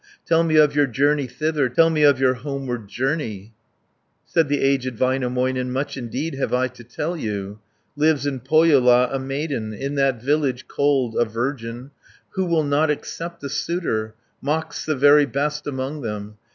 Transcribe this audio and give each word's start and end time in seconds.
Tell 0.25 0.43
me 0.43 0.55
of 0.55 0.75
your 0.75 0.87
journey 0.87 1.27
thither; 1.27 1.69
Tell 1.69 1.91
me 1.91 2.01
of 2.01 2.19
your 2.19 2.33
homeward 2.33 2.87
journey." 2.87 3.53
80 3.53 3.53
Said 4.25 4.49
the 4.49 4.59
aged 4.59 4.95
Väinämöinen, 4.97 5.67
"Much 5.69 5.95
indeed 5.95 6.33
have 6.33 6.51
I 6.55 6.69
to 6.69 6.83
tell 6.83 7.15
you: 7.15 7.59
Lives 7.95 8.25
in 8.25 8.39
Pohjola 8.39 9.09
a 9.13 9.19
maiden, 9.19 9.73
In 9.75 9.93
that 9.93 10.19
village 10.19 10.67
cold 10.67 11.15
a 11.15 11.25
virgin, 11.25 11.91
Who 12.31 12.45
will 12.47 12.63
not 12.63 12.89
accept 12.89 13.43
a 13.43 13.49
suitor, 13.49 14.15
Mocks 14.41 14.87
the 14.87 14.95
very 14.95 15.27
best 15.27 15.67
among 15.67 16.01
them. 16.01 16.37